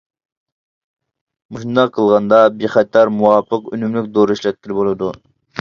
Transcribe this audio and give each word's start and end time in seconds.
مۇشۇنداق 1.57 1.93
قىلغاندا 1.97 2.39
بىخەتەر، 2.63 3.13
مۇۋاپىق، 3.19 3.71
ئۈنۈملۈك 3.79 4.11
دورا 4.17 4.39
ئىشلەتكىلى 4.39 4.79
بولىدۇ. 4.81 5.13